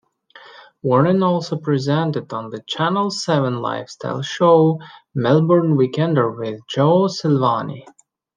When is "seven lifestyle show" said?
3.11-4.79